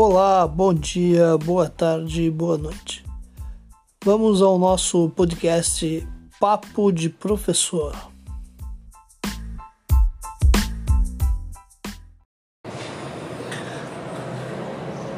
Olá, 0.00 0.46
bom 0.46 0.72
dia, 0.72 1.36
boa 1.38 1.68
tarde, 1.68 2.30
boa 2.30 2.56
noite. 2.56 3.04
Vamos 4.04 4.40
ao 4.40 4.56
nosso 4.56 5.08
podcast 5.08 6.06
Papo 6.38 6.92
de 6.92 7.08
Professor. 7.10 7.96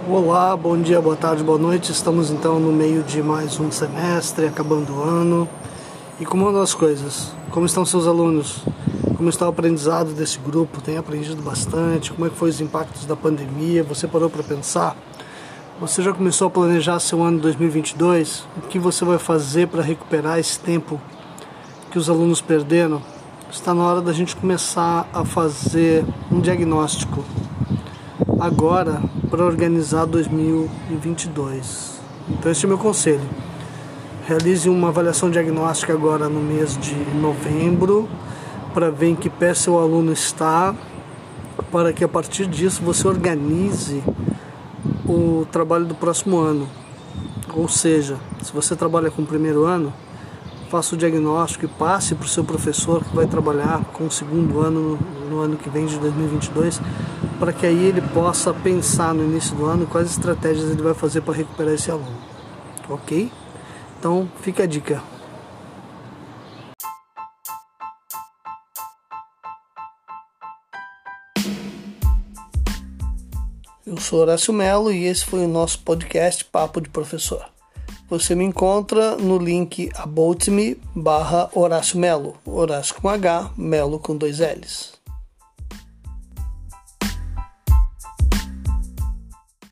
Olá, 0.09 0.57
bom 0.57 0.81
dia, 0.81 0.99
boa 1.03 1.15
tarde, 1.15 1.45
boa 1.45 1.59
noite. 1.59 1.93
Estamos 1.93 2.31
então 2.31 2.59
no 2.59 2.73
meio 2.73 3.03
de 3.03 3.23
mais 3.23 3.61
um 3.61 3.71
semestre, 3.71 4.47
acabando 4.47 4.95
o 4.95 5.03
ano. 5.03 5.47
E 6.19 6.25
como 6.25 6.49
andam 6.49 6.63
as 6.63 6.73
coisas? 6.73 7.35
Como 7.51 7.67
estão 7.67 7.85
seus 7.85 8.07
alunos? 8.07 8.65
Como 9.21 9.29
está 9.29 9.45
o 9.45 9.51
aprendizado 9.51 10.15
desse 10.15 10.39
grupo? 10.39 10.81
Tem 10.81 10.97
aprendido 10.97 11.43
bastante? 11.43 12.11
Como 12.11 12.27
é 12.27 12.31
que 12.31 12.37
foi 12.37 12.49
os 12.49 12.59
impactos 12.59 13.05
da 13.05 13.15
pandemia? 13.15 13.85
Você 13.85 14.09
parou 14.09 14.31
para 14.31 14.43
pensar? 14.43 14.97
Você 15.79 16.03
já 16.03 16.11
começou 16.11 16.47
a 16.47 16.51
planejar 16.51 16.99
seu 17.01 17.23
ano 17.23 17.39
2022? 17.39 18.49
O 18.57 18.63
que 18.63 18.79
você 18.79 19.05
vai 19.05 19.19
fazer 19.19 19.69
para 19.69 19.83
recuperar 19.83 20.39
esse 20.39 20.59
tempo 20.59 20.99
que 21.91 21.99
os 21.99 22.09
alunos 22.09 22.41
perderam? 22.41 23.03
Está 23.53 23.75
na 23.75 23.85
hora 23.85 24.01
da 24.01 24.11
gente 24.15 24.35
começar 24.35 25.07
a 25.13 25.23
fazer 25.23 26.03
um 26.33 26.41
diagnóstico 26.41 27.23
agora 28.41 29.03
para 29.31 29.45
organizar 29.45 30.07
2022. 30.07 32.01
Então 32.27 32.51
esse 32.51 32.65
é 32.65 32.67
o 32.67 32.71
meu 32.71 32.79
conselho. 32.79 33.29
Realize 34.27 34.67
uma 34.67 34.89
avaliação 34.89 35.31
diagnóstica 35.31 35.93
agora 35.93 36.27
no 36.27 36.41
mês 36.41 36.75
de 36.79 36.95
novembro 37.21 38.09
para 38.73 38.91
ver 38.91 39.09
em 39.09 39.17
que 39.17 39.29
pé 39.29 39.55
seu 39.55 39.79
aluno 39.79 40.13
está, 40.13 40.75
para 41.71 41.93
que 41.93 42.05
a 42.05 42.09
partir 42.09 42.47
disso 42.47 42.83
você 42.83 43.07
organize 43.07 44.03
o 45.07 45.47
trabalho 45.51 45.85
do 45.85 45.95
próximo 45.95 46.39
ano. 46.39 46.69
Ou 47.55 47.69
seja, 47.69 48.17
se 48.43 48.53
você 48.53 48.77
trabalha 48.77 49.11
com 49.11 49.23
o 49.23 49.27
primeiro 49.27 49.65
ano, 49.65 49.93
faça 50.71 50.95
o 50.95 50.99
diagnóstico 50.99 51.65
e 51.65 51.69
passe 51.69 52.15
para 52.15 52.25
o 52.25 52.29
seu 52.29 52.45
professor 52.45 53.03
que 53.03 53.15
vai 53.15 53.27
trabalhar 53.27 53.85
com 53.93 54.07
o 54.07 54.11
segundo 54.11 54.61
ano 54.61 54.97
no, 54.97 55.31
no 55.31 55.41
ano 55.41 55.57
que 55.57 55.69
vem 55.69 55.85
de 55.85 55.99
2022, 55.99 56.81
para 57.41 57.53
que 57.53 57.67
aí 57.67 57.87
ele 57.87 58.01
possa 58.01 58.55
pensar 58.55 59.13
no 59.13 59.25
início 59.25 59.57
do 59.57 59.67
ano 59.67 59.87
quais 59.87 60.09
estratégias 60.11 60.71
ele 60.71 60.83
vai 60.83 60.95
fazer 60.95 61.23
para 61.23 61.35
recuperar 61.35 61.75
esse 61.75 61.91
aluno. 61.91 62.17
Ok? 62.89 63.33
Então 63.99 64.29
fica 64.41 64.63
a 64.63 64.67
dica. 64.67 65.03
Eu 73.87 73.97
sou 73.97 74.21
Horácio 74.21 74.53
Melo 74.53 74.93
e 74.93 75.07
esse 75.07 75.25
foi 75.25 75.43
o 75.43 75.49
nosso 75.49 75.79
podcast 75.79 76.45
Papo 76.45 76.83
de 76.83 76.91
Professor. 76.91 77.47
Você 78.11 78.35
me 78.35 78.45
encontra 78.45 79.17
no 79.17 79.39
link 79.39 79.91
aboutme 79.95 80.77
barra 80.95 81.49
Horácio 81.55 81.99
Melo, 81.99 82.37
Horácio 82.45 82.95
com 82.97 83.09
H, 83.09 83.53
Melo 83.57 83.99
com 83.99 84.15
dois 84.15 84.39
L's. 84.39 85.00